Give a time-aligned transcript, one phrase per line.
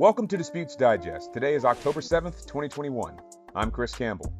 [0.00, 1.34] Welcome to Disputes Digest.
[1.34, 3.20] Today is October 7th, 2021.
[3.54, 4.32] I'm Chris Campbell.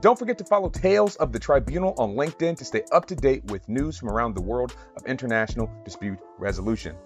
[0.00, 3.44] Don't forget to follow Tales of the Tribunal on LinkedIn to stay up to date
[3.50, 6.96] with news from around the world of international dispute resolution.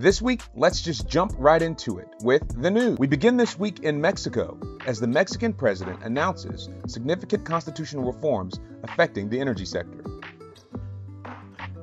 [0.00, 2.98] This week, let's just jump right into it with the news.
[2.98, 9.28] We begin this week in Mexico as the Mexican president announces significant constitutional reforms affecting
[9.28, 10.02] the energy sector.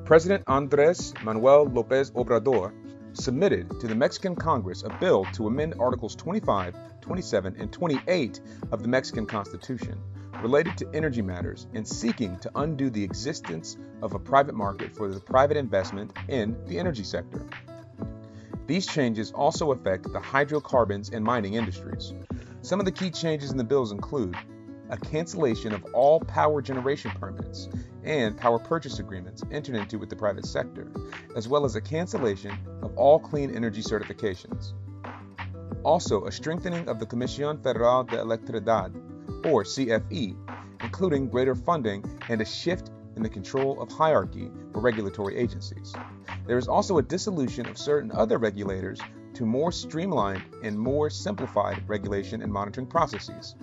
[0.03, 2.73] President Andres Manuel Lopez Obrador
[3.13, 8.41] submitted to the Mexican Congress a bill to amend Articles 25, 27, and 28
[8.71, 9.99] of the Mexican Constitution
[10.41, 15.09] related to energy matters and seeking to undo the existence of a private market for
[15.09, 17.45] the private investment in the energy sector.
[18.67, 22.13] These changes also affect the hydrocarbons and mining industries.
[22.61, 24.37] Some of the key changes in the bills include
[24.89, 27.69] a cancellation of all power generation permits
[28.03, 30.91] and power purchase agreements entered into with the private sector,
[31.35, 34.73] as well as a cancellation of all clean energy certifications.
[35.83, 38.93] Also, a strengthening of the Comisión Federal de Electricidad,
[39.45, 40.35] or CFE,
[40.83, 45.93] including greater funding and a shift in the control of hierarchy for regulatory agencies.
[46.47, 48.99] There is also a dissolution of certain other regulators
[49.35, 53.55] to more streamlined and more simplified regulation and monitoring processes.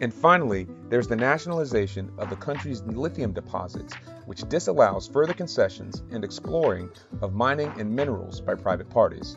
[0.00, 3.94] And finally, there's the nationalization of the country's lithium deposits,
[4.26, 6.90] which disallows further concessions and exploring
[7.22, 9.36] of mining and minerals by private parties.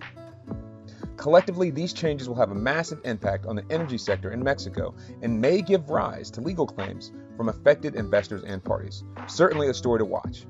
[1.15, 5.41] Collectively, these changes will have a massive impact on the energy sector in Mexico and
[5.41, 9.03] may give rise to legal claims from affected investors and parties.
[9.27, 10.45] Certainly a story to watch.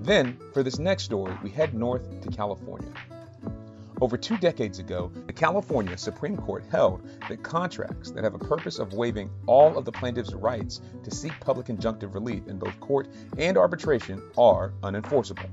[0.00, 2.92] Then, for this next story, we head north to California.
[3.98, 8.78] Over two decades ago, the California Supreme Court held that contracts that have a purpose
[8.78, 13.08] of waiving all of the plaintiff's rights to seek public injunctive relief in both court
[13.38, 15.48] and arbitration are unenforceable.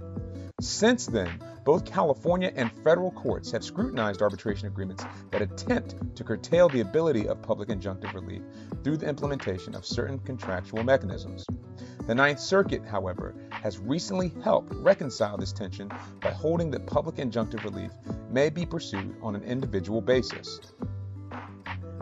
[0.60, 6.68] Since then, both California and federal courts have scrutinized arbitration agreements that attempt to curtail
[6.68, 8.42] the ability of public injunctive relief
[8.84, 11.46] through the implementation of certain contractual mechanisms.
[12.06, 15.90] The Ninth Circuit, however, has recently helped reconcile this tension
[16.22, 17.92] by holding that public injunctive relief
[18.34, 20.60] may be pursued on an individual basis.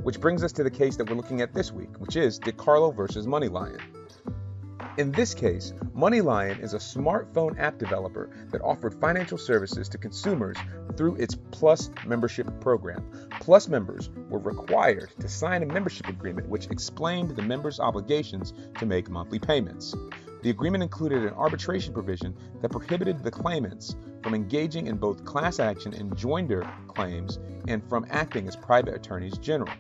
[0.01, 2.95] Which brings us to the case that we're looking at this week, which is DiCarlo
[2.95, 3.81] versus MoneyLion.
[4.97, 10.57] In this case, MoneyLion is a smartphone app developer that offered financial services to consumers
[10.97, 13.29] through its Plus membership program.
[13.41, 18.85] Plus members were required to sign a membership agreement which explained the members' obligations to
[18.85, 19.93] make monthly payments.
[20.41, 25.59] The agreement included an arbitration provision that prohibited the claimants from engaging in both class
[25.59, 29.77] action and joinder claims and from acting as private attorneys general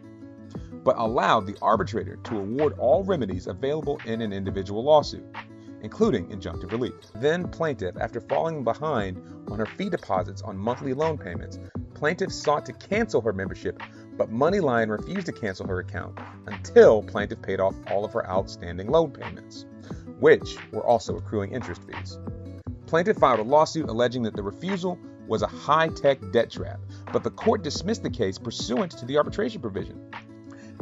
[0.83, 5.23] but allowed the arbitrator to award all remedies available in an individual lawsuit,
[5.81, 6.93] including injunctive relief.
[7.15, 11.59] Then, plaintiff, after falling behind on her fee deposits on monthly loan payments,
[11.93, 13.79] plaintiff sought to cancel her membership,
[14.17, 16.17] but MoneyLion refused to cancel her account
[16.47, 19.65] until plaintiff paid off all of her outstanding loan payments,
[20.21, 22.17] which were also accruing interest fees.
[22.85, 26.79] Plaintiff filed a lawsuit alleging that the refusal was a high tech debt trap,
[27.11, 30.11] but the court dismissed the case pursuant to the arbitration provision.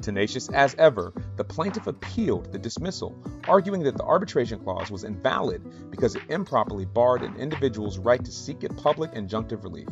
[0.01, 3.15] Tenacious as ever, the plaintiff appealed the dismissal,
[3.47, 8.31] arguing that the arbitration clause was invalid because it improperly barred an individual's right to
[8.31, 9.87] seek a public injunctive relief.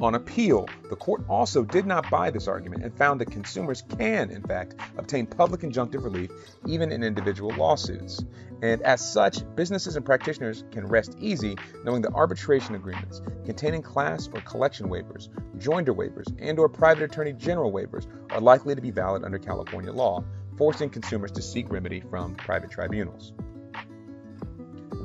[0.00, 4.30] On appeal, the court also did not buy this argument and found that consumers can,
[4.30, 6.30] in fact, obtain public injunctive relief
[6.68, 8.24] even in individual lawsuits.
[8.62, 14.28] And as such, businesses and practitioners can rest easy knowing that arbitration agreements containing class
[14.32, 18.92] or collection waivers, joinder waivers, and or private attorney general waivers are likely to be
[18.92, 20.22] valid under California law,
[20.56, 23.32] forcing consumers to seek remedy from private tribunals.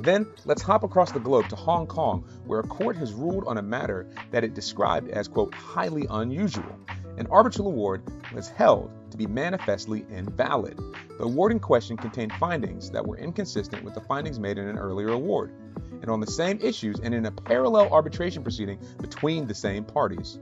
[0.03, 3.57] Then let's hop across the globe to Hong Kong, where a court has ruled on
[3.57, 6.77] a matter that it described as, quote, highly unusual.
[7.17, 8.03] An arbitral award
[8.33, 10.77] was held to be manifestly invalid.
[11.17, 14.77] The award in question contained findings that were inconsistent with the findings made in an
[14.77, 15.53] earlier award,
[16.01, 20.37] and on the same issues and in a parallel arbitration proceeding between the same parties.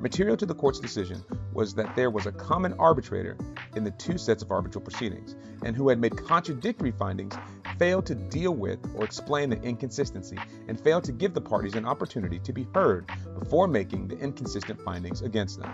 [0.00, 3.36] Material to the court's decision was that there was a common arbitrator
[3.76, 7.36] in the two sets of arbitral proceedings, and who had made contradictory findings
[7.78, 11.86] failed to deal with or explain the inconsistency and failed to give the parties an
[11.86, 15.72] opportunity to be heard before making the inconsistent findings against them.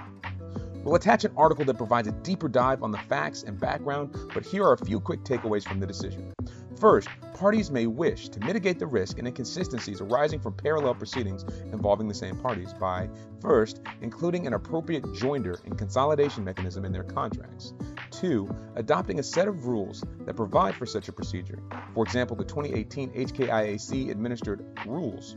[0.85, 4.45] We'll attach an article that provides a deeper dive on the facts and background, but
[4.45, 6.35] here are a few quick takeaways from the decision.
[6.79, 12.09] First, parties may wish to mitigate the risk and inconsistencies arising from parallel proceedings involving
[12.09, 13.09] the same parties by,
[13.41, 17.75] first, including an appropriate joinder and consolidation mechanism in their contracts.
[18.11, 21.63] Two, adopting a set of rules that provide for such a procedure,
[21.95, 25.37] for example, the 2018 HKIAC administered rules.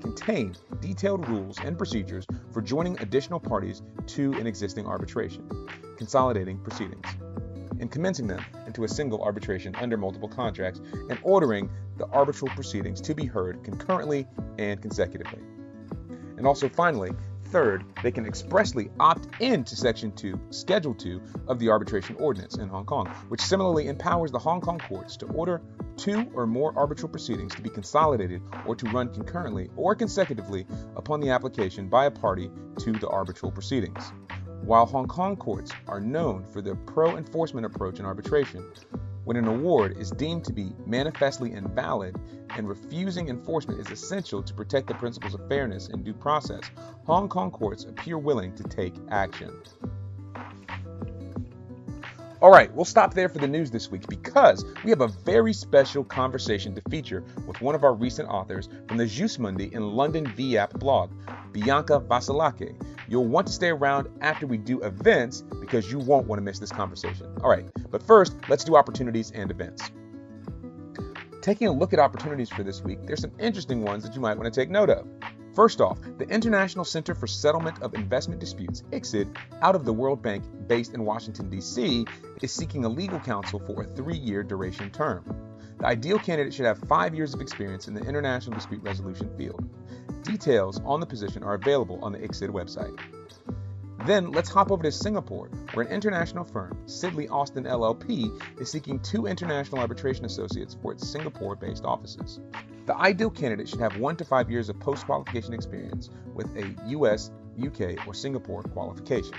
[0.00, 5.48] contain detailed rules and procedures for joining additional parties to an existing arbitration,
[5.96, 7.06] consolidating proceedings,
[7.82, 10.80] and commencing them into a single arbitration under multiple contracts,
[11.10, 11.68] and ordering
[11.98, 14.26] the arbitral proceedings to be heard concurrently
[14.56, 15.40] and consecutively.
[16.38, 17.10] And also, finally,
[17.46, 22.68] third, they can expressly opt into Section 2, Schedule 2 of the Arbitration Ordinance in
[22.68, 25.60] Hong Kong, which similarly empowers the Hong Kong courts to order
[25.96, 31.20] two or more arbitral proceedings to be consolidated or to run concurrently or consecutively upon
[31.20, 32.48] the application by a party
[32.78, 34.12] to the arbitral proceedings.
[34.64, 38.64] While Hong Kong courts are known for their pro enforcement approach in arbitration,
[39.24, 42.16] when an award is deemed to be manifestly invalid
[42.54, 46.70] and refusing enforcement is essential to protect the principles of fairness and due process,
[47.06, 49.52] Hong Kong courts appear willing to take action.
[52.42, 55.52] All right, we'll stop there for the news this week because we have a very
[55.52, 59.92] special conversation to feature with one of our recent authors from the Jus Mundi in
[59.92, 61.12] London VAP blog,
[61.52, 62.74] Bianca Vasilache.
[63.08, 66.58] You'll want to stay around after we do events because you won't want to miss
[66.58, 67.28] this conversation.
[67.44, 69.92] All right, but first, let's do opportunities and events.
[71.42, 74.36] Taking a look at opportunities for this week, there's some interesting ones that you might
[74.36, 75.06] want to take note of.
[75.54, 80.22] First off, the International Center for Settlement of Investment Disputes, ICSID, out of the World
[80.22, 82.06] Bank based in Washington, D.C.,
[82.40, 85.22] is seeking a legal counsel for a three year duration term.
[85.78, 89.68] The ideal candidate should have five years of experience in the international dispute resolution field.
[90.22, 92.98] Details on the position are available on the ICSID website.
[94.06, 99.00] Then let's hop over to Singapore, where an international firm, Sidley Austin LLP, is seeking
[99.00, 102.40] two international arbitration associates for its Singapore based offices.
[102.84, 106.74] The ideal candidate should have one to five years of post qualification experience with a
[106.88, 107.30] US,
[107.62, 109.34] UK, or Singapore qualification.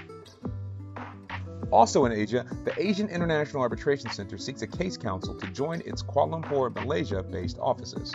[1.72, 6.04] Also in Asia, the Asian International Arbitration Center seeks a case counsel to join its
[6.04, 8.14] Kuala Lumpur, Malaysia based offices.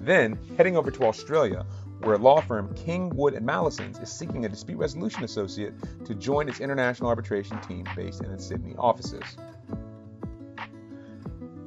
[0.00, 1.66] Then, heading over to Australia,
[2.02, 5.74] where law firm King, Wood, and Mallesons is seeking a dispute resolution associate
[6.06, 9.36] to join its international arbitration team based in its Sydney offices.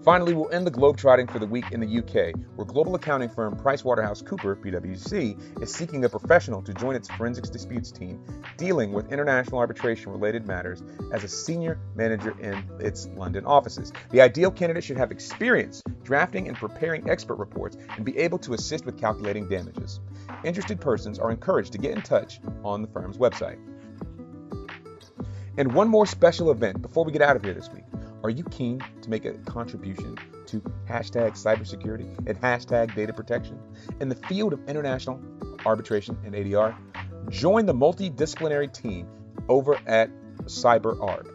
[0.04, 3.56] Finally, we'll end the globetrotting for the week in the UK, where global accounting firm
[3.56, 8.22] PricewaterhouseCooper (PwC) is seeking a professional to join its forensics disputes team,
[8.58, 10.84] dealing with international arbitration-related matters
[11.14, 13.94] as a senior manager in its London offices.
[14.10, 18.54] The ideal candidate should have experience drafting and preparing expert reports and be able to
[18.54, 20.02] assist with calculating damages.
[20.44, 23.58] Interested persons are encouraged to get in touch on the firm's website.
[25.58, 27.86] And one more special event before we get out of here this week.
[28.24, 33.60] Are you keen to make a contribution to hashtag cybersecurity and hashtag data protection
[34.00, 35.22] in the field of international
[35.66, 36.74] arbitration and ADR?
[37.30, 39.10] Join the multidisciplinary team
[39.50, 40.10] over at
[40.46, 41.28] CyberArb.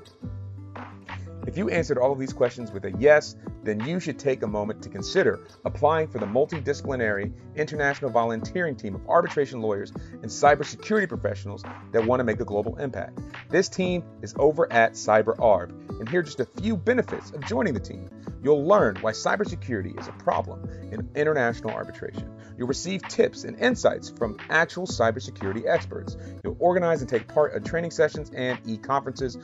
[1.47, 3.37] If you answered all of these questions with a yes,
[3.69, 8.95] then you should take a moment to consider applying for the multidisciplinary international volunteering team
[8.95, 11.63] of arbitration lawyers and cybersecurity professionals
[11.93, 13.19] that want to make a global impact.
[13.51, 15.71] This team is over at CyberArb,
[16.01, 18.09] and here are just a few benefits of joining the team.
[18.43, 22.33] You'll learn why cybersecurity is a problem in international arbitration.
[22.57, 26.17] You'll receive tips and insights from actual cybersecurity experts.
[26.43, 29.39] You'll organize and take part in training sessions and e conferences.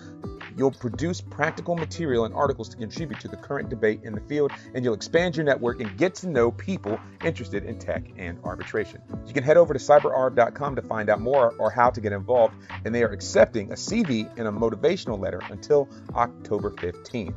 [0.56, 4.52] You'll produce practical material and articles to contribute to the current debate in the field,
[4.74, 9.00] and you'll expand your network and get to know people interested in tech and arbitration.
[9.26, 12.54] You can head over to cyberarb.com to find out more or how to get involved,
[12.84, 17.34] and they are accepting a CV and a motivational letter until October 15th.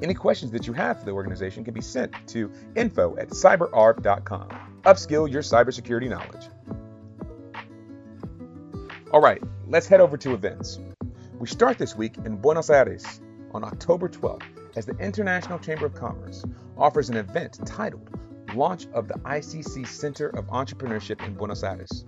[0.00, 4.48] Any questions that you have for the organization can be sent to info at cyberarb.com.
[4.82, 6.48] Upskill your cybersecurity knowledge.
[9.12, 10.78] All right, let's head over to events.
[11.38, 13.20] We start this week in Buenos Aires
[13.52, 14.42] on October 12th
[14.74, 16.44] as the International Chamber of Commerce
[16.76, 18.10] offers an event titled
[18.56, 22.04] Launch of the ICC Center of Entrepreneurship in Buenos Aires,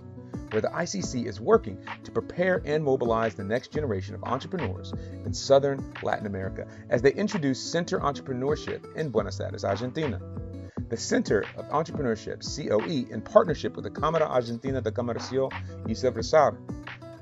[0.49, 4.91] where the ICC is working to prepare and mobilize the next generation of entrepreneurs
[5.23, 10.19] in southern Latin America as they introduce center entrepreneurship in Buenos Aires, Argentina.
[10.89, 15.49] The Center of Entrepreneurship, COE, in partnership with the Cámara Argentina de Comercio
[15.85, 16.57] y Servicios,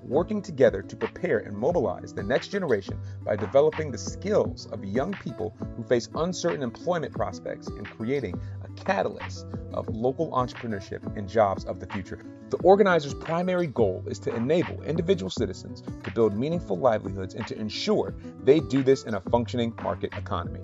[0.10, 5.14] working together to prepare and mobilize the next generation by developing the skills of young
[5.14, 11.64] people who face uncertain employment prospects and creating a catalyst of local entrepreneurship and jobs
[11.66, 12.26] of the future.
[12.50, 17.60] The organizer's primary goal is to enable individual citizens to build meaningful livelihoods and to
[17.60, 20.62] ensure they do this in a functioning market economy.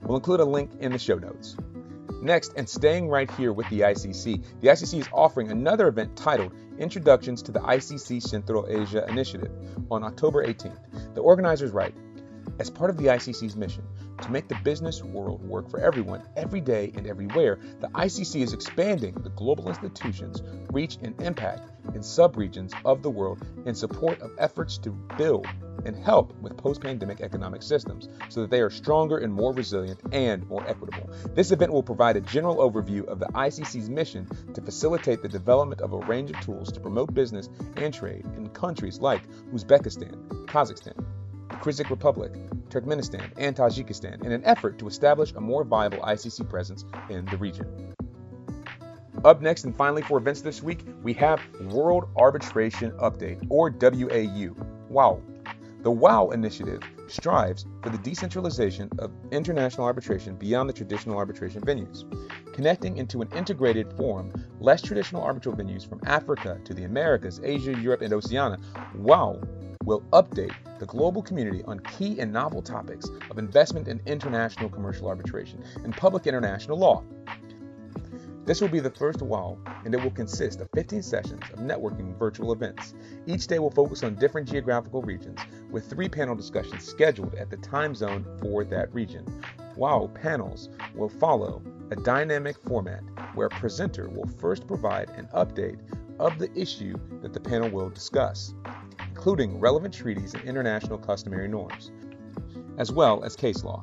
[0.00, 1.56] We'll include a link in the show notes.
[2.26, 6.52] Next, and staying right here with the ICC, the ICC is offering another event titled
[6.76, 9.52] Introductions to the ICC Central Asia Initiative
[9.92, 11.14] on October 18th.
[11.14, 11.94] The organizers write
[12.58, 13.84] As part of the ICC's mission
[14.22, 18.52] To make the business world work for everyone, every day and everywhere, the ICC is
[18.52, 20.42] expanding the global institutions'
[20.72, 25.46] reach and impact in subregions of the world in support of efforts to build
[25.86, 30.00] and help with post pandemic economic systems so that they are stronger and more resilient
[30.12, 31.08] and more equitable.
[31.34, 35.80] This event will provide a general overview of the ICC's mission to facilitate the development
[35.80, 39.22] of a range of tools to promote business and trade in countries like
[39.54, 41.04] Uzbekistan, Kazakhstan,
[41.48, 42.32] the Kyrgyz Republic,
[42.68, 47.36] Turkmenistan, and Tajikistan in an effort to establish a more viable ICC presence in the
[47.36, 47.94] region.
[49.24, 54.54] Up next, and finally for events this week, we have World Arbitration Update, or WAU.
[54.88, 55.20] Wow.
[55.86, 62.02] The WOW initiative strives for the decentralization of international arbitration beyond the traditional arbitration venues,
[62.52, 67.72] connecting into an integrated forum less traditional arbitral venues from Africa to the Americas, Asia,
[67.72, 68.58] Europe, and Oceania.
[68.96, 69.40] WOW
[69.84, 75.06] will update the global community on key and novel topics of investment in international commercial
[75.06, 77.04] arbitration and public international law.
[78.46, 82.16] This will be the first WOW, and it will consist of 15 sessions of networking
[82.16, 82.94] virtual events.
[83.26, 87.56] Each day will focus on different geographical regions, with three panel discussions scheduled at the
[87.56, 89.26] time zone for that region.
[89.74, 91.60] WOW panels will follow
[91.90, 93.02] a dynamic format
[93.34, 95.80] where a presenter will first provide an update
[96.20, 98.54] of the issue that the panel will discuss
[99.00, 101.90] including relevant treaties and international customary norms,
[102.78, 103.82] as well as case law.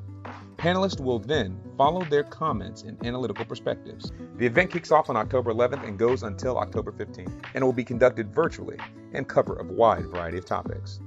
[0.63, 4.13] Panelists will then follow their comments and analytical perspectives.
[4.37, 7.83] The event kicks off on October 11th and goes until October 15th, and will be
[7.83, 8.77] conducted virtually
[9.11, 11.01] and cover a wide variety of topics.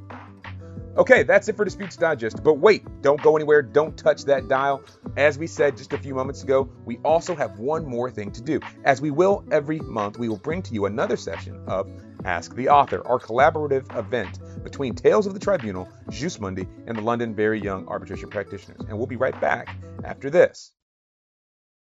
[0.96, 2.42] Okay, that's it for Disputes Digest.
[2.42, 3.60] But wait, don't go anywhere.
[3.60, 4.82] Don't touch that dial.
[5.18, 8.40] As we said just a few moments ago, we also have one more thing to
[8.40, 8.60] do.
[8.84, 11.90] As we will every month, we will bring to you another session of
[12.24, 17.02] Ask the Author, our collaborative event between Tales of the Tribunal, Jus Mundi, and the
[17.02, 18.80] London Very Young Arbitration Practitioners.
[18.88, 20.72] And we'll be right back after this.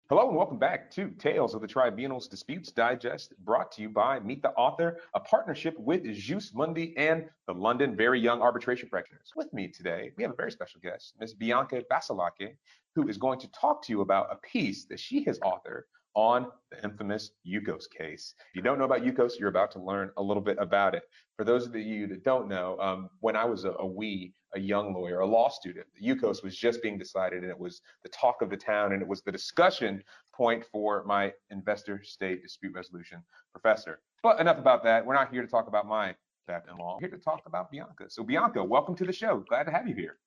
[0.08, 4.20] Hello and welcome back to Tales of the Tribunal's Disputes Digest, brought to you by
[4.20, 9.32] Meet the Author, a partnership with Jus Mundi and the London Very Young Arbitration Practitioners.
[9.36, 11.34] With me today, we have a very special guest, Ms.
[11.34, 12.56] Bianca Vasilache,
[12.94, 16.48] who is going to talk to you about a piece that she has authored on
[16.72, 18.34] the infamous Yukos case.
[18.50, 21.03] If you don't know about Yukos, you're about to learn a little bit about it.
[21.36, 24.60] For those of you that don't know, um, when I was a, a wee, a
[24.60, 28.41] young lawyer, a law student, Yukos was just being decided, and it was the talk
[28.41, 30.01] of the town, and it was the discussion
[30.34, 34.00] point for my investor state dispute resolution professor.
[34.24, 35.05] But enough about that.
[35.05, 36.15] We're not here to talk about my
[36.48, 37.00] captain-law.
[37.01, 38.05] We're here to talk about Bianca.
[38.10, 39.43] So Bianca, welcome to the show.
[39.50, 40.17] Glad to have you here.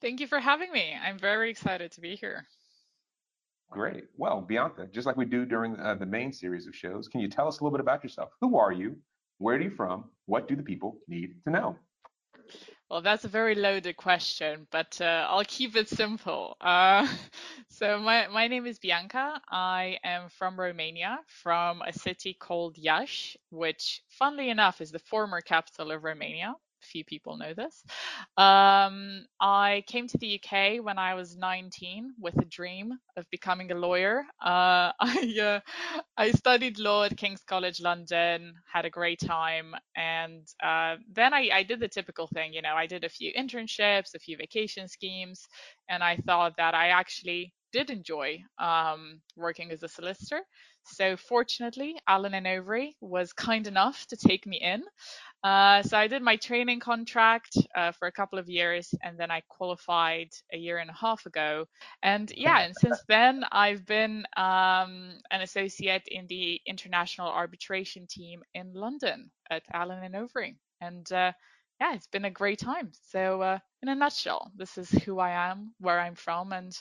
[0.00, 0.96] Thank you for having me.
[1.00, 2.46] I'm very excited to be here.
[3.72, 4.04] Great.
[4.18, 7.28] Well, Bianca, just like we do during uh, the main series of shows, can you
[7.28, 8.28] tell us a little bit about yourself?
[8.42, 8.96] Who are you?
[9.38, 10.04] Where are you from?
[10.26, 11.76] What do the people need to know?
[12.90, 16.58] Well, that's a very loaded question, but uh, I'll keep it simple.
[16.60, 17.08] Uh,
[17.70, 19.40] so my, my name is Bianca.
[19.48, 25.40] I am from Romania, from a city called Iași, which, funnily enough, is the former
[25.40, 27.84] capital of Romania few people know this.
[28.36, 33.70] Um, I came to the UK when I was 19 with a dream of becoming
[33.72, 34.24] a lawyer.
[34.44, 40.46] Uh, I uh, I studied law at King's College London, had a great time, and
[40.62, 42.52] uh, then I, I did the typical thing.
[42.52, 45.46] You know, I did a few internships, a few vacation schemes,
[45.88, 50.42] and I thought that I actually did enjoy um, working as a solicitor.
[50.84, 54.82] So fortunately, Allen and Overy was kind enough to take me in.
[55.44, 59.30] Uh, so I did my training contract uh, for a couple of years, and then
[59.30, 61.66] I qualified a year and a half ago.
[62.02, 68.42] And yeah, and since then I've been um, an associate in the international arbitration team
[68.54, 70.56] in London at Allen and Overy.
[70.80, 71.32] And uh,
[71.80, 72.92] yeah, it's been a great time.
[73.10, 76.72] So uh, in a nutshell, this is who I am, where I'm from, and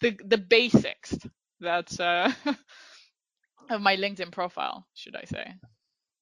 [0.00, 1.16] the the basics
[1.60, 2.32] that uh,
[3.70, 5.54] of my LinkedIn profile, should I say.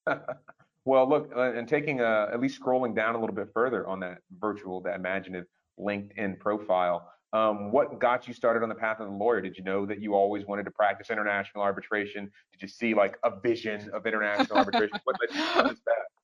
[0.85, 4.00] Well, look, uh, and taking a, at least scrolling down a little bit further on
[4.00, 5.47] that virtual, that imaginative
[5.78, 9.40] LinkedIn profile, um, what got you started on the path of the lawyer?
[9.40, 12.30] Did you know that you always wanted to practice international arbitration?
[12.52, 14.99] Did you see like a vision of international arbitration?
[15.04, 16.17] What led you to that?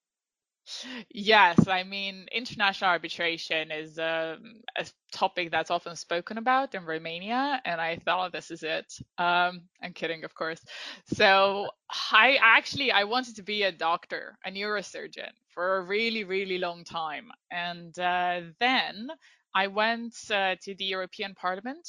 [1.10, 7.60] Yes, I mean, international arbitration is um, a topic that's often spoken about in Romania,
[7.64, 8.92] and I thought this is it.
[9.18, 10.60] Um, I'm kidding, of course.
[11.12, 11.68] So
[12.12, 16.84] I actually I wanted to be a doctor, a neurosurgeon, for a really, really long
[16.84, 19.08] time, and uh, then
[19.54, 21.88] I went uh, to the European Parliament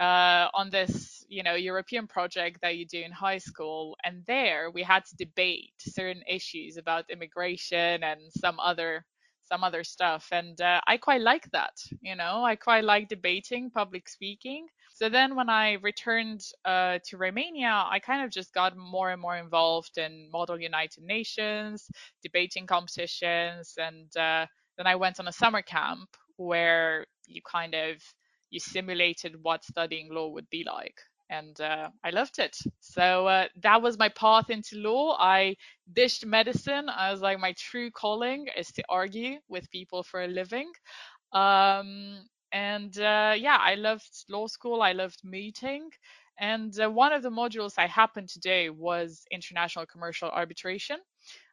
[0.00, 4.70] uh, on this, you know, European project that you do in high school, and there
[4.70, 9.04] we had to debate certain issues about immigration and some other
[9.44, 10.28] some other stuff.
[10.32, 11.74] And uh, I quite like that.
[12.00, 14.66] You know, I quite like debating, public speaking.
[14.94, 19.20] So then when I returned uh, to Romania, I kind of just got more and
[19.20, 21.88] more involved in Model United Nations,
[22.22, 24.46] debating competitions, and uh,
[24.76, 28.02] then I went on a summer camp where you kind of
[28.52, 30.98] you simulated what studying law would be like
[31.30, 32.56] and uh, I loved it.
[32.80, 35.16] So uh, that was my path into law.
[35.18, 35.56] I
[35.92, 36.88] dished medicine.
[36.90, 40.70] I was like, my true calling is to argue with people for a living.
[41.32, 44.82] Um, and uh, yeah, I loved law school.
[44.82, 45.90] I loved meeting.
[46.38, 50.98] And uh, one of the modules I happened to do was international commercial arbitration.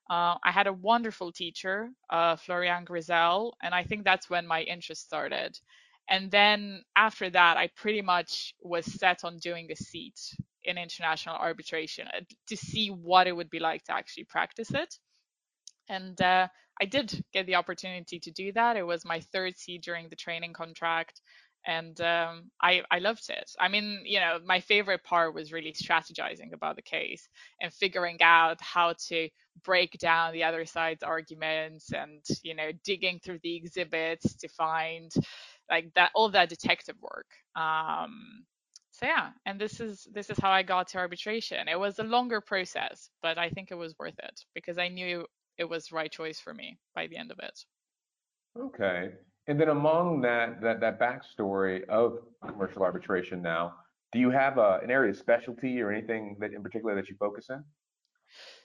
[0.09, 4.61] Uh, I had a wonderful teacher, uh, Florian Grisel, and I think that's when my
[4.63, 5.57] interest started.
[6.09, 10.19] And then after that, I pretty much was set on doing a seat
[10.63, 14.95] in international arbitration uh, to see what it would be like to actually practice it.
[15.87, 16.47] And uh,
[16.81, 18.77] I did get the opportunity to do that.
[18.77, 21.21] It was my third seat during the training contract
[21.67, 23.51] and um, I, I loved it.
[23.59, 27.27] I mean, you know, my favorite part was really strategizing about the case
[27.61, 29.29] and figuring out how to
[29.63, 35.11] break down the other side's arguments and, you know, digging through the exhibits to find
[35.69, 37.27] like that all that detective work.
[37.55, 38.45] Um,
[38.91, 41.67] so yeah, and this is this is how I got to arbitration.
[41.67, 45.25] It was a longer process, but I think it was worth it because I knew
[45.57, 47.59] it was right choice for me by the end of it.
[48.59, 49.11] Okay.
[49.47, 53.75] And then among that that that backstory of commercial arbitration now,
[54.11, 57.15] do you have a, an area of specialty or anything that in particular that you
[57.19, 57.63] focus in?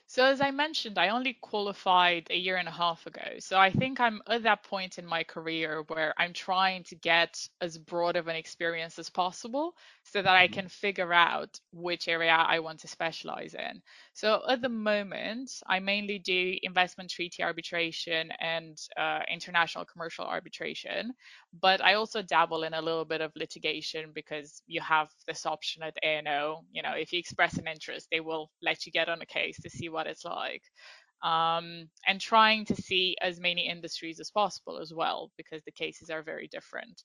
[0.07, 3.39] So as I mentioned, I only qualified a year and a half ago.
[3.39, 7.47] So I think I'm at that point in my career where I'm trying to get
[7.59, 10.53] as broad of an experience as possible so that I mm-hmm.
[10.53, 13.81] can figure out which area I want to specialize in.
[14.13, 21.13] So at the moment, I mainly do investment treaty arbitration and uh, international commercial arbitration,
[21.59, 25.81] but I also dabble in a little bit of litigation because you have this option
[25.81, 26.61] at ANO.
[26.71, 29.59] You know, if you express an interest, they will let you get on a case
[29.61, 30.63] to see what it's like.
[31.23, 36.09] Um, and trying to see as many industries as possible as well, because the cases
[36.09, 36.97] are very different.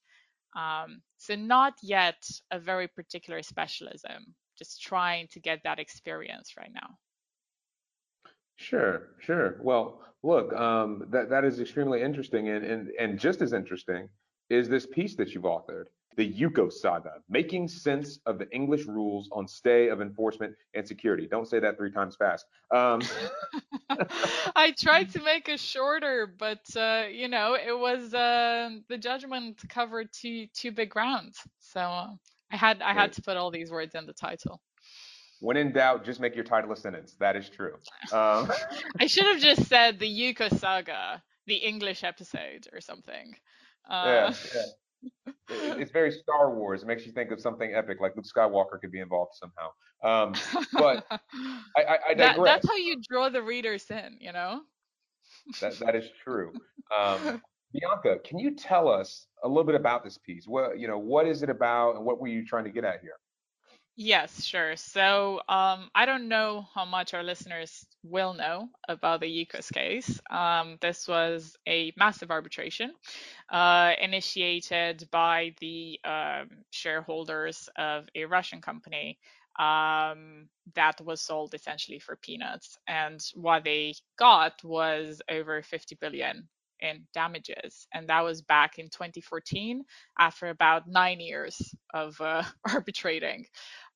[0.65, 6.75] Um, so not yet a very particular specialism, just trying to get that experience right
[6.75, 6.91] now.
[8.57, 9.49] Sure, sure.
[9.63, 14.09] Well, look, um, that that is extremely interesting, and and and just as interesting
[14.51, 19.29] is this piece that you've authored the Yukos saga, making sense of the English rules
[19.33, 21.27] on stay of enforcement and security.
[21.31, 22.47] Don't say that three times fast.
[22.71, 23.01] Um,
[24.57, 29.63] I tried to make it shorter, but uh, you know, it was uh, the judgment
[29.69, 32.09] covered two two big grounds, so uh,
[32.51, 34.61] I had I had to put all these words in the title.
[35.41, 37.17] When in doubt, just make your title a sentence.
[37.19, 37.75] That is true.
[38.13, 38.51] Um,
[39.01, 43.35] I should have just said the Yukos saga, the English episode, or something.
[43.89, 44.63] Uh, yeah, yeah
[45.49, 46.83] it's very Star Wars.
[46.83, 49.71] It makes you think of something epic, like Luke Skywalker could be involved somehow.
[50.03, 50.35] Um,
[50.73, 51.07] but
[51.77, 52.37] I, I, I digress.
[52.37, 54.63] That, that's how you draw the readers in, you know.
[55.61, 56.53] that that is true.
[56.97, 60.47] Um, Bianca, can you tell us a little bit about this piece?
[60.47, 63.01] What you know, what is it about, and what were you trying to get at
[63.01, 63.15] here?
[63.97, 64.77] Yes, sure.
[64.77, 70.21] So um, I don't know how much our listeners will know about the Yukos case.
[70.31, 72.93] Um, this was a massive arbitration
[73.51, 79.19] uh, initiated by the um, shareholders of a Russian company
[79.59, 82.79] um, that was sold essentially for peanuts.
[82.87, 86.49] And what they got was over 50 billion
[86.83, 87.87] in damages.
[87.93, 89.85] And that was back in 2014
[90.19, 93.47] after about nine years of uh, arbitrating.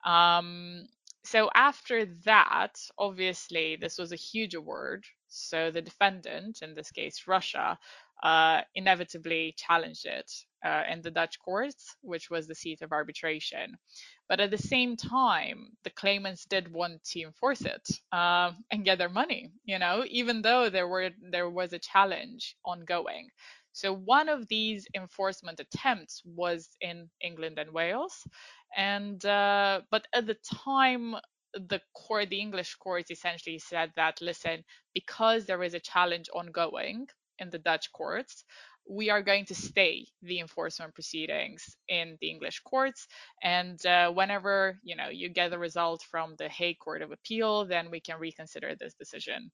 [0.05, 0.87] Um,
[1.25, 5.05] so after that, obviously, this was a huge award.
[5.29, 7.79] So the defendant, in this case Russia,
[8.23, 10.31] uh, inevitably challenged it
[10.65, 13.77] uh, in the Dutch courts, which was the seat of arbitration.
[14.29, 18.99] But at the same time, the claimants did want to enforce it uh, and get
[18.99, 19.51] their money.
[19.65, 23.29] You know, even though there were there was a challenge ongoing.
[23.73, 28.27] So one of these enforcement attempts was in England and Wales,
[28.77, 31.17] and uh, but at the time
[31.55, 37.07] the court the english court essentially said that listen because there is a challenge ongoing
[37.39, 38.45] in the dutch courts
[38.89, 43.07] we are going to stay the enforcement proceedings in the english courts
[43.43, 47.65] and uh, whenever you know you get the result from the hague court of appeal
[47.65, 49.51] then we can reconsider this decision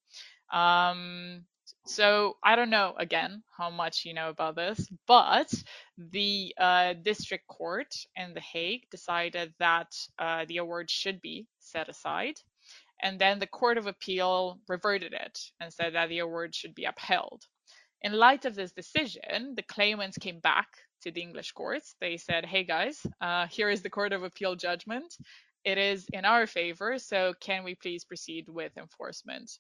[0.53, 1.45] um,
[1.87, 5.53] so I don't know again how much you know about this, but
[5.97, 11.89] the uh, district court in The Hague decided that uh, the award should be set
[11.89, 12.35] aside.
[13.03, 16.85] And then the Court of Appeal reverted it and said that the award should be
[16.85, 17.43] upheld.
[18.03, 20.69] In light of this decision, the claimants came back
[21.03, 21.95] to the English courts.
[22.01, 25.17] They said, hey guys, uh, here is the Court of Appeal judgment.
[25.65, 29.51] It is in our favor, so can we please proceed with enforcement?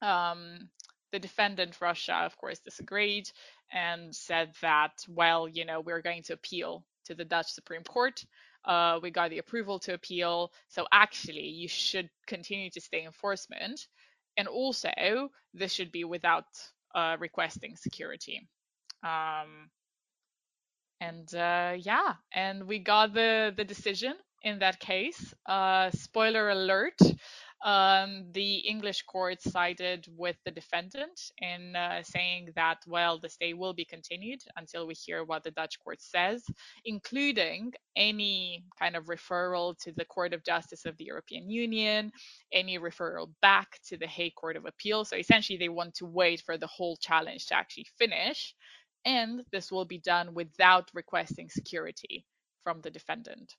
[0.00, 0.68] Um,
[1.12, 3.30] the defendant, Russia, of course, disagreed
[3.72, 8.24] and said that, well, you know, we're going to appeal to the Dutch Supreme Court.
[8.64, 10.52] Uh, we got the approval to appeal.
[10.68, 13.86] So actually, you should continue to stay enforcement.
[14.36, 14.90] And also,
[15.52, 16.46] this should be without
[16.94, 18.48] uh, requesting security.
[19.04, 19.70] Um,
[21.00, 25.34] and uh, yeah, and we got the the decision in that case.
[25.46, 26.98] Uh, spoiler alert:
[27.64, 33.54] um, the English court sided with the defendant in uh, saying that, well, the stay
[33.54, 36.44] will be continued until we hear what the Dutch court says,
[36.84, 42.10] including any kind of referral to the Court of Justice of the European Union,
[42.52, 45.04] any referral back to the Hague Court of Appeal.
[45.04, 48.54] So essentially, they want to wait for the whole challenge to actually finish.
[49.04, 52.24] And this will be done without requesting security
[52.64, 53.54] from the defendant.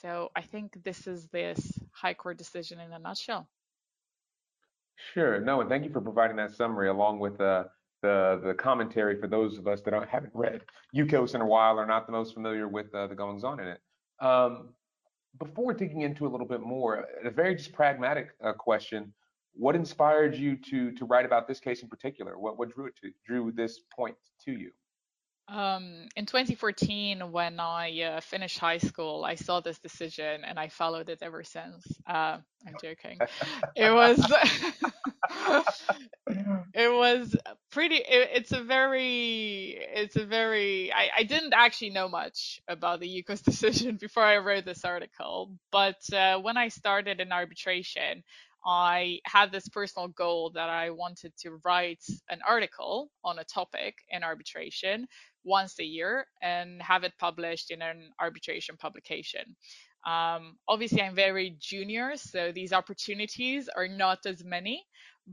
[0.00, 3.48] So I think this is this High Court decision in a nutshell.
[5.14, 5.40] Sure.
[5.40, 7.64] No, and thank you for providing that summary along with uh,
[8.02, 10.62] the the commentary for those of us that haven't read
[10.94, 13.68] Yukos in a while or not the most familiar with uh, the goings on in
[13.68, 13.80] it.
[14.20, 14.70] Um,
[15.38, 19.12] before digging into a little bit more, a very just pragmatic uh, question:
[19.54, 22.38] What inspired you to to write about this case in particular?
[22.38, 24.70] What what drew it to drew this point to you?
[25.48, 30.68] Um, in 2014, when I uh, finished high school, I saw this decision and I
[30.68, 31.86] followed it ever since.
[32.06, 33.18] Uh, I'm joking.
[33.76, 34.18] it was
[36.74, 37.34] it was
[37.70, 37.96] pretty.
[37.96, 40.92] It, it's a very it's a very.
[40.92, 45.52] I, I didn't actually know much about the Yukos decision before I wrote this article,
[45.72, 48.22] but uh, when I started in arbitration,
[48.64, 53.94] I had this personal goal that I wanted to write an article on a topic
[54.10, 55.06] in arbitration
[55.44, 59.56] once a year and have it published in an arbitration publication.
[60.06, 64.84] Um, obviously, I'm very junior, so these opportunities are not as many.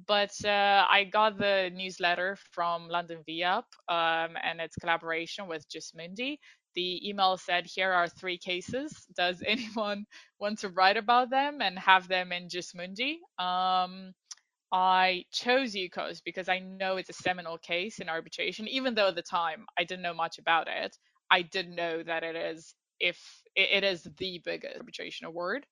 [0.07, 5.93] But uh, I got the newsletter from London VIAP um, and its collaboration with Jus
[5.95, 6.37] Mundi.
[6.75, 9.05] The email said, Here are three cases.
[9.15, 10.05] Does anyone
[10.39, 13.19] want to write about them and have them in Jus Mundi?
[13.39, 14.13] Um,
[14.71, 18.67] I chose Yukos because I know it's a seminal case in arbitration.
[18.67, 20.97] Even though at the time I didn't know much about it,
[21.31, 23.19] I did know that it is if
[23.55, 25.65] it is the biggest arbitration award.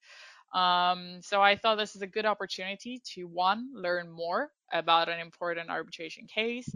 [0.54, 5.20] Um, so I thought this is a good opportunity to one learn more about an
[5.20, 6.70] important arbitration case,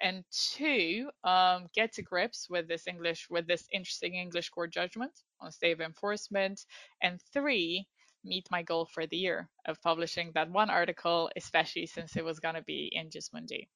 [0.00, 5.12] and two um, get to grips with this English with this interesting English court judgment
[5.40, 6.64] on stay of enforcement,
[7.02, 7.86] and three
[8.24, 12.40] meet my goal for the year of publishing that one article, especially since it was
[12.40, 13.68] going to be in Jus Mundi.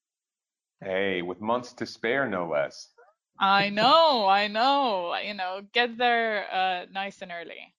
[0.82, 2.88] Hey, with months to spare, no less.
[3.38, 5.14] I know, I know.
[5.16, 7.74] You know, get there uh, nice and early.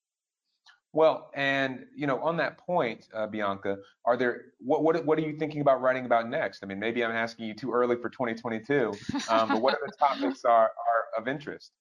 [0.93, 5.21] Well, and you know, on that point, uh, Bianca, are there what what what are
[5.21, 6.63] you thinking about writing about next?
[6.63, 8.93] I mean, maybe I'm asking you too early for 2022,
[9.27, 11.71] um, but what are the topics are are of interest?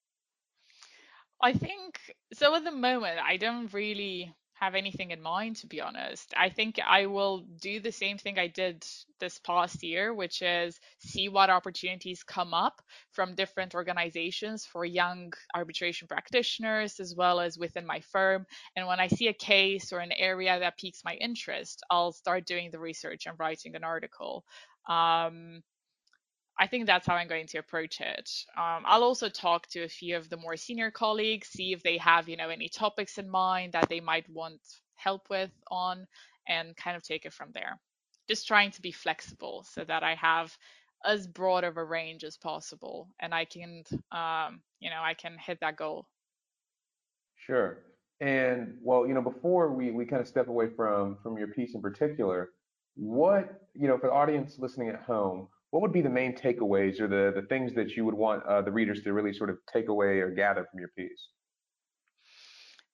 [1.43, 1.99] I think
[2.33, 2.55] so.
[2.55, 6.33] At the moment, I don't really have anything in mind, to be honest.
[6.37, 8.87] I think I will do the same thing I did
[9.19, 15.33] this past year, which is see what opportunities come up from different organizations for young
[15.53, 18.47] arbitration practitioners, as well as within my firm.
[18.77, 22.47] And when I see a case or an area that piques my interest, I'll start
[22.47, 24.45] doing the research and writing an article.
[24.89, 25.63] Um,
[26.59, 28.31] I think that's how I'm going to approach it.
[28.57, 31.97] Um, I'll also talk to a few of the more senior colleagues, see if they
[31.99, 34.61] have, you know, any topics in mind that they might want
[34.95, 36.07] help with on,
[36.49, 37.81] and kind of take it from there.
[38.29, 40.57] Just trying to be flexible so that I have
[41.05, 45.37] as broad of a range as possible, and I can, um, you know, I can
[45.39, 46.07] hit that goal.
[47.35, 47.79] Sure.
[48.21, 51.75] And well, you know, before we we kind of step away from from your piece
[51.75, 52.51] in particular,
[52.95, 57.01] what you know, for the audience listening at home what would be the main takeaways
[57.01, 59.57] or the, the things that you would want uh, the readers to really sort of
[59.73, 61.29] take away or gather from your piece?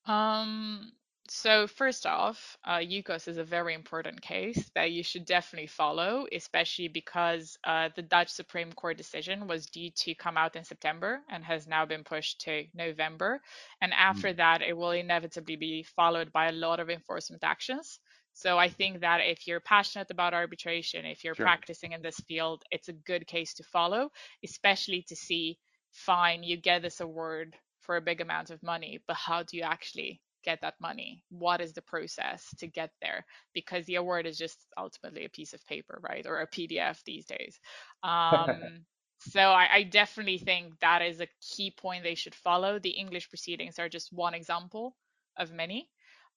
[0.07, 0.93] Um,
[1.27, 6.29] so first off, uh, Yukos is a very important case that you should definitely follow,
[6.33, 11.21] especially because uh, the Dutch Supreme Court decision was due to come out in September
[11.29, 13.41] and has now been pushed to November.
[13.81, 14.37] And after mm.
[14.37, 17.99] that, it will inevitably be followed by a lot of enforcement actions.
[18.39, 21.45] So I think that if you're passionate about arbitration, if you're sure.
[21.45, 24.13] practicing in this field, it's a good case to follow,
[24.45, 25.59] especially to see,
[25.91, 29.65] fine, you get this award for a big amount of money, but how do you
[29.65, 31.25] actually get that money?
[31.31, 33.27] What is the process to get there?
[33.55, 37.27] Because the award is just ultimately a piece of paper, right, or a PDF these
[37.27, 37.59] days.
[38.05, 38.85] Um,
[39.19, 42.79] so I, I definitely think that is a key point they should follow.
[42.79, 44.95] The English proceedings are just one example
[45.37, 45.89] of many.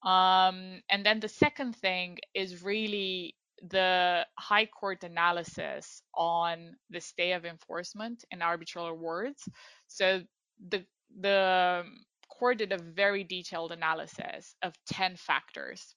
[0.04, 3.36] Um, and then the second thing is really
[3.70, 9.48] the High Court analysis on the stay of enforcement and arbitral awards.
[9.88, 10.22] So
[10.70, 10.86] the
[11.20, 11.84] the
[12.30, 15.96] court did a very detailed analysis of 10 factors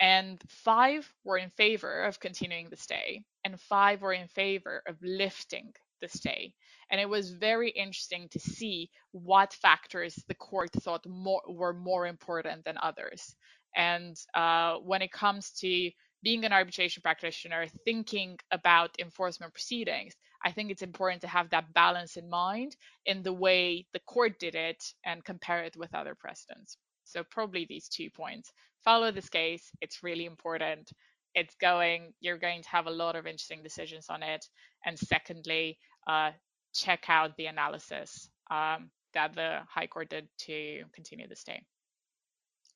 [0.00, 4.96] and five were in favor of continuing the stay and five were in favor of
[5.02, 6.52] lifting the stay
[6.90, 12.06] and it was very interesting to see what factors the court thought more, were more
[12.06, 13.34] important than others
[13.76, 15.90] and uh, when it comes to
[16.22, 21.72] being an arbitration practitioner, thinking about enforcement proceedings, I think it's important to have that
[21.72, 26.14] balance in mind in the way the court did it and compare it with other
[26.14, 26.76] precedents.
[27.04, 28.52] So, probably these two points.
[28.84, 30.90] Follow this case, it's really important.
[31.34, 34.44] It's going, you're going to have a lot of interesting decisions on it.
[34.84, 36.30] And secondly, uh,
[36.74, 41.62] check out the analysis um, that the High Court did to continue the stay,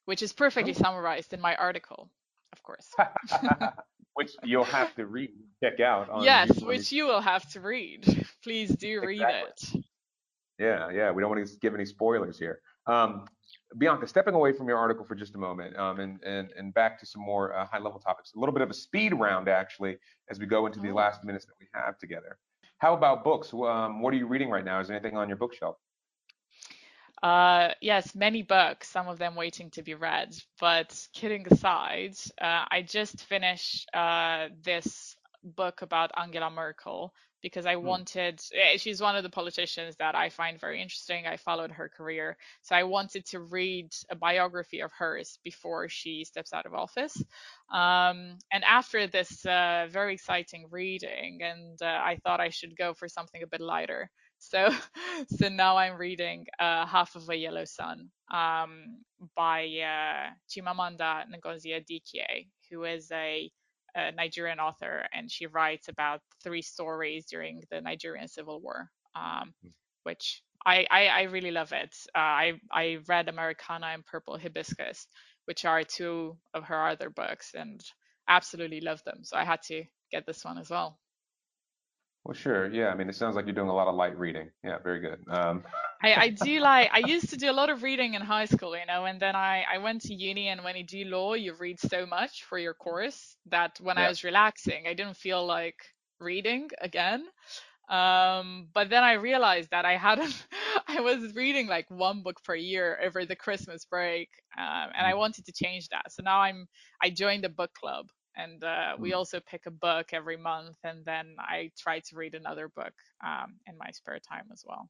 [0.04, 2.10] which is perfectly summarized in my article
[2.54, 2.88] of course.
[4.14, 5.30] which you'll have to read,
[5.62, 6.08] check out.
[6.22, 8.26] yes, which you will have to read.
[8.44, 9.84] Please do read it.
[10.58, 11.10] Yeah, yeah.
[11.10, 12.60] We don't want to give any spoilers here.
[12.86, 13.26] Um,
[13.76, 17.00] Bianca, stepping away from your article for just a moment um, and, and, and back
[17.00, 19.96] to some more uh, high level topics, a little bit of a speed round actually
[20.30, 20.94] as we go into the oh.
[20.94, 22.38] last minutes that we have together.
[22.78, 23.52] How about books?
[23.52, 24.80] Um, what are you reading right now?
[24.80, 25.76] Is there anything on your bookshelf?
[27.22, 30.36] Uh, yes, many books, some of them waiting to be read.
[30.60, 37.74] But kidding aside, uh, I just finished uh, this book about Angela Merkel because I
[37.74, 37.84] hmm.
[37.84, 41.26] wanted, eh, she's one of the politicians that I find very interesting.
[41.26, 42.38] I followed her career.
[42.62, 47.14] So I wanted to read a biography of hers before she steps out of office.
[47.70, 52.94] Um, and after this uh, very exciting reading, and uh, I thought I should go
[52.94, 54.08] for something a bit lighter.
[54.38, 54.70] So,
[55.36, 59.04] so now I'm reading uh, Half of a Yellow Sun um,
[59.36, 63.50] by uh, Chimamanda Ngozi Adichie, who is a,
[63.94, 69.54] a, Nigerian author, and she writes about three stories during the Nigerian Civil War, um,
[69.62, 69.70] hmm.
[70.04, 71.94] which I, I, I, really love it.
[72.14, 75.06] Uh, I, I read Americanah and Purple Hibiscus,
[75.44, 77.80] which are two of her other books, and
[78.28, 79.20] absolutely love them.
[79.22, 80.98] So I had to get this one as well.
[82.24, 82.72] Well, sure.
[82.72, 82.88] Yeah.
[82.88, 84.50] I mean, it sounds like you're doing a lot of light reading.
[84.62, 85.18] Yeah, very good.
[85.28, 85.62] Um.
[86.02, 88.76] I, I do like, I used to do a lot of reading in high school,
[88.76, 91.54] you know, and then I, I went to uni and when you do law, you
[91.54, 94.06] read so much for your course that when yeah.
[94.06, 95.76] I was relaxing, I didn't feel like
[96.18, 97.26] reading again.
[97.90, 100.46] Um, but then I realized that I hadn't,
[100.88, 105.12] I was reading like one book per year over the Christmas break, um, and I
[105.12, 105.18] mm.
[105.18, 106.10] wanted to change that.
[106.10, 106.66] So now I'm,
[107.02, 108.06] I joined a book club
[108.36, 109.16] and uh, we hmm.
[109.16, 112.92] also pick a book every month and then i try to read another book
[113.24, 114.88] um, in my spare time as well.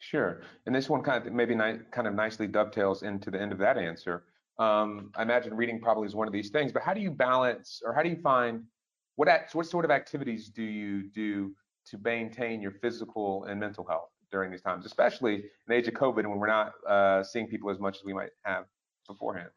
[0.00, 3.52] Sure and this one kind of maybe ni- kind of nicely dovetails into the end
[3.52, 4.24] of that answer.
[4.58, 7.80] Um, i imagine reading probably is one of these things but how do you balance
[7.84, 8.64] or how do you find
[9.16, 11.52] what act, what sort of activities do you do
[11.86, 15.94] to maintain your physical and mental health during these times especially in the age of
[15.94, 18.64] covid when we're not uh, seeing people as much as we might have
[19.06, 19.50] beforehand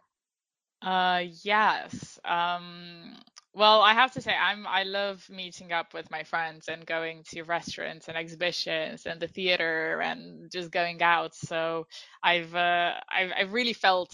[0.82, 2.20] uh, yes.
[2.26, 3.16] Um,
[3.54, 7.24] well, I have to say, I'm I love meeting up with my friends and going
[7.32, 11.36] to restaurants and exhibitions and the theater and just going out.
[11.36, 11.88] So
[12.24, 14.14] I've uh, I've, I've really felt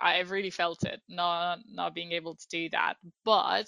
[0.00, 3.66] I've really felt it not not being able to do that, but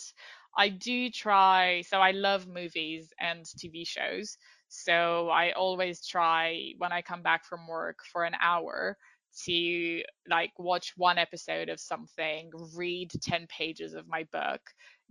[0.56, 1.82] I do try.
[1.82, 4.36] So I love movies and TV shows.
[4.68, 8.96] So I always try when I come back from work for an hour
[9.44, 14.60] to like watch one episode of something, read 10 pages of my book,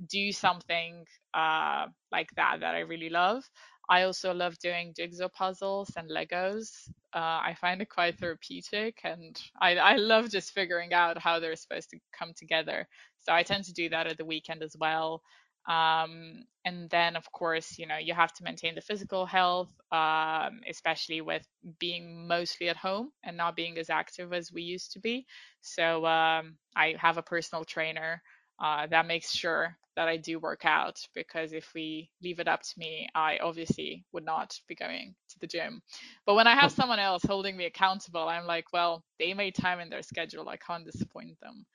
[0.10, 3.44] do something uh, like that that I really love.
[3.90, 6.90] I also love doing jigsaw puzzles and Legos.
[7.16, 11.56] Uh, I find it quite therapeutic, and I, I love just figuring out how they're
[11.56, 12.86] supposed to come together.
[13.22, 15.22] So I tend to do that at the weekend as well.
[15.68, 20.62] Um, and then, of course, you know, you have to maintain the physical health, um,
[20.70, 21.46] especially with
[21.80, 25.26] being mostly at home and not being as active as we used to be.
[25.62, 28.22] So um, I have a personal trainer
[28.60, 32.62] uh, that makes sure that I do work out because if we leave it up
[32.62, 35.82] to me, I obviously would not be going to the gym.
[36.26, 39.80] But when I have someone else holding me accountable, I'm like, well, they made time
[39.80, 40.48] in their schedule.
[40.50, 41.66] I can't disappoint them.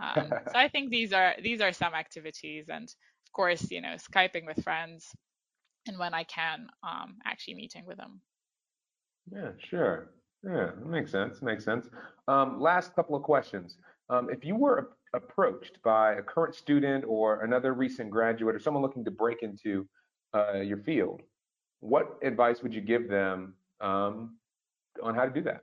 [0.00, 2.88] Um, so I think these are these are some activities, and
[3.36, 5.14] course, you know, Skyping with friends,
[5.86, 8.22] and when I can, um, actually meeting with them.
[9.30, 10.10] Yeah, sure.
[10.42, 11.42] Yeah, that makes sense.
[11.42, 11.88] Makes sense.
[12.28, 13.76] Um, last couple of questions.
[14.08, 18.82] Um, if you were approached by a current student or another recent graduate or someone
[18.82, 19.86] looking to break into
[20.34, 21.20] uh, your field,
[21.80, 24.36] what advice would you give them um,
[25.02, 25.60] on how to do that?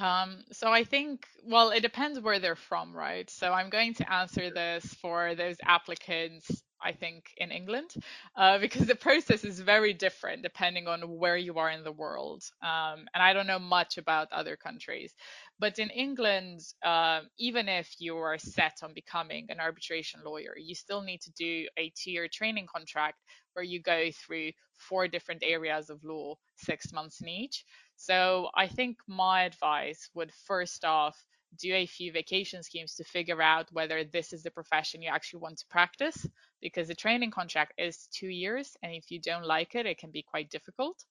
[0.00, 3.28] Um, so I think, well, it depends where they're from, right?
[3.30, 7.90] So I'm going to answer this for those applicants I think, in England,
[8.36, 12.42] uh, because the process is very different depending on where you are in the world.
[12.62, 15.12] Um, and I don't know much about other countries.
[15.58, 20.74] But in England, uh, even if you are set on becoming an arbitration lawyer, you
[20.74, 23.18] still need to do a two year training contract
[23.52, 27.64] where you go through four different areas of law, six months in each.
[28.00, 31.22] So I think my advice would first off
[31.58, 35.40] do a few vacation schemes to figure out whether this is the profession you actually
[35.40, 36.26] want to practice
[36.62, 40.10] because the training contract is two years and if you don't like it it can
[40.10, 41.04] be quite difficult.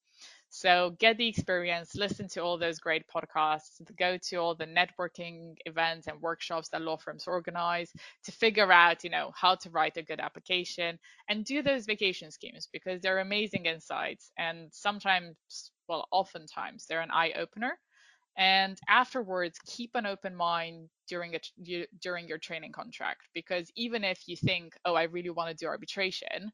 [0.50, 5.58] So get the experience listen to all those great podcasts go to all the networking
[5.68, 9.98] events and workshops that law firms organize to figure out you know how to write
[9.98, 10.98] a good application
[11.28, 15.36] and do those vacation schemes because they're amazing insights and sometimes
[15.90, 17.78] well oftentimes they're an eye opener
[18.38, 21.40] and afterwards keep an open mind during a
[22.02, 25.68] during your training contract because even if you think oh i really want to do
[25.68, 26.52] arbitration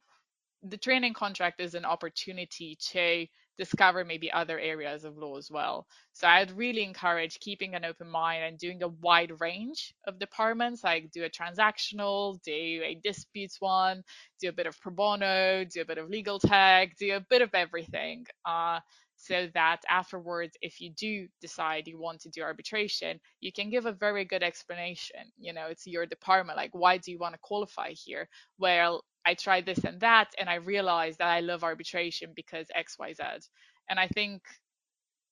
[0.63, 5.87] the training contract is an opportunity to discover maybe other areas of law as well.
[6.13, 10.83] So I'd really encourage keeping an open mind and doing a wide range of departments,
[10.83, 14.03] like do a transactional, do a disputes one,
[14.41, 17.41] do a bit of pro bono, do a bit of legal tech, do a bit
[17.41, 18.25] of everything.
[18.45, 18.79] Uh,
[19.25, 23.85] so that afterwards if you do decide you want to do arbitration you can give
[23.85, 27.39] a very good explanation you know it's your department like why do you want to
[27.41, 28.27] qualify here?
[28.59, 33.49] Well i tried this and that and i realized that i love arbitration because xyz
[33.89, 34.41] and i think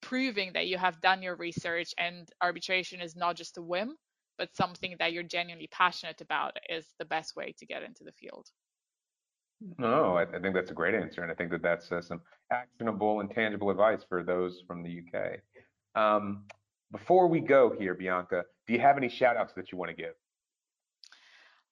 [0.01, 3.95] proving that you have done your research and arbitration is not just a whim
[4.37, 8.11] but something that you're genuinely passionate about is the best way to get into the
[8.11, 8.47] field
[9.77, 12.21] no, I, I, think that's a great answer, and I think that that's uh, some
[12.51, 15.39] actionable and tangible advice for those from the UK.
[16.01, 16.43] Um,
[16.91, 19.95] before we go here, Bianca, do you have any shout outs that you want to
[19.95, 20.13] give?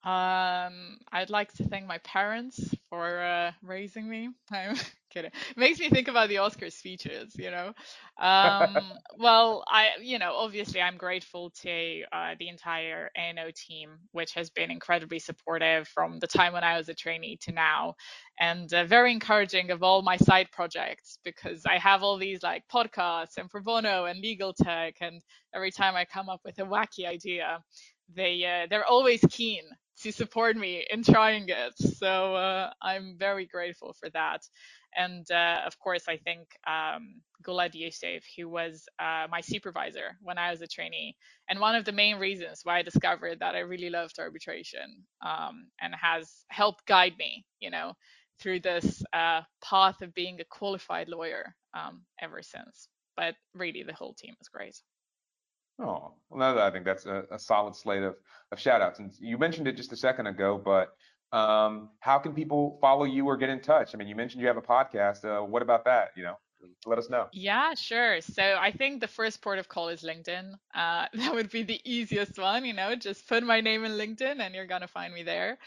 [0.04, 4.30] Um, I'd like to thank my parents for uh, raising me.
[4.52, 4.76] I'm
[5.12, 5.32] kidding.
[5.52, 7.74] It makes me think about the Oscar speeches, you know.
[8.20, 14.34] Um, well, I, you know, obviously I'm grateful to uh, the entire A&O team, which
[14.34, 17.96] has been incredibly supportive from the time when I was a trainee to now,
[18.40, 22.64] and uh, very encouraging of all my side projects because I have all these like
[22.74, 25.22] podcasts and pro bono and legal tech, and
[25.54, 27.60] every time I come up with a wacky idea,
[28.16, 29.64] they uh, they're always keen
[30.00, 31.74] to support me in trying it.
[31.78, 34.42] So uh, I'm very grateful for that.
[34.96, 37.22] And uh, of course, I think um,
[37.74, 41.16] Yusuf, who was uh, my supervisor when I was a trainee,
[41.48, 45.68] and one of the main reasons why I discovered that I really loved arbitration um,
[45.82, 47.94] and has helped guide me, you know,
[48.40, 52.90] through this uh, path of being a qualified lawyer um, ever since.
[53.16, 54.76] But really, the whole team is great.
[55.82, 58.16] Oh, well, I think that's a, a solid slate of,
[58.52, 59.00] of shout outs.
[59.00, 60.94] And you mentioned it just a second ago, but
[61.36, 63.96] um, how can people follow you or get in touch?
[63.96, 65.26] I mean, you mentioned you have a podcast.
[65.26, 66.12] Uh, what about that?
[66.16, 66.36] You know,
[66.86, 67.28] let us know.
[67.32, 68.22] Yeah, sure.
[68.22, 70.54] So I think the first port of call is LinkedIn.
[70.76, 72.66] Uh, that would be the easiest one.
[72.66, 75.58] You know, just put my name in LinkedIn and you're gonna find me there.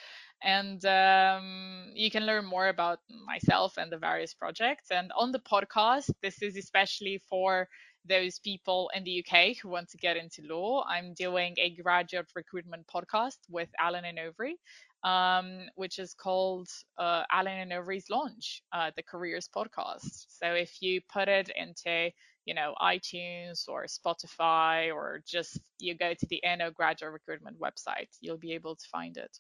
[0.43, 4.91] And um, you can learn more about myself and the various projects.
[4.91, 7.67] And on the podcast, this is especially for
[8.09, 10.85] those people in the UK who want to get into law.
[10.89, 14.55] I'm doing a graduate recruitment podcast with Allen and Overy,
[15.09, 20.27] um, which is called uh, Allen and Overy's Launch, uh, the Careers Podcast.
[20.29, 22.11] So if you put it into
[22.45, 28.09] you know iTunes or Spotify or just you go to the A&O graduate recruitment website,
[28.21, 29.39] you'll be able to find it.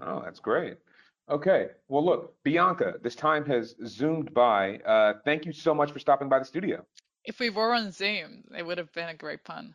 [0.00, 0.76] Oh, that's great.
[1.30, 1.68] Okay.
[1.88, 4.78] Well, look, Bianca, this time has zoomed by.
[4.78, 6.84] Uh, thank you so much for stopping by the studio.
[7.28, 9.74] If we were on Zoom, it would have been a great pun.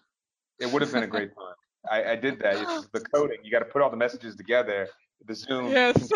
[0.59, 1.53] It would have been a great pun.
[1.89, 2.55] I, I did that.
[2.55, 3.37] It's the coding.
[3.43, 4.89] You got to put all the messages together.
[5.27, 5.67] The Zoom.
[5.67, 6.09] Yes.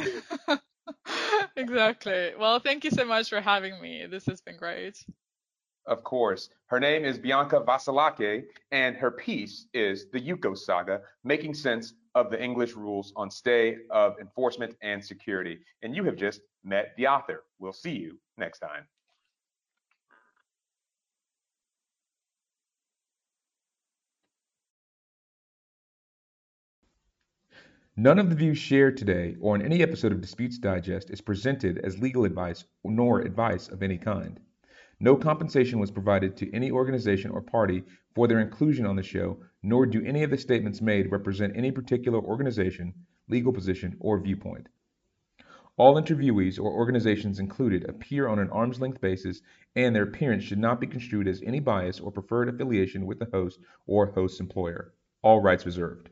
[1.56, 2.32] exactly.
[2.40, 4.08] Well, thank you so much for having me.
[4.10, 4.98] This has been great.
[5.86, 6.50] Of course.
[6.66, 12.32] Her name is Bianca Vasilache, and her piece is The Yukos Saga, Making Sense of
[12.32, 15.60] the English Rules on Stay of Enforcement and Security.
[15.84, 17.44] And you have just met the author.
[17.60, 18.88] We'll see you next time.
[28.00, 31.80] None of the views shared today or in any episode of Disputes Digest is presented
[31.80, 34.40] as legal advice nor advice of any kind.
[35.00, 37.84] No compensation was provided to any organization or party
[38.14, 41.72] for their inclusion on the show, nor do any of the statements made represent any
[41.72, 42.94] particular organization,
[43.30, 44.70] legal position, or viewpoint.
[45.76, 49.42] All interviewees or organizations included appear on an arm's length basis,
[49.76, 53.30] and their appearance should not be construed as any bias or preferred affiliation with the
[53.34, 54.94] host or host's employer.
[55.24, 56.12] All rights reserved.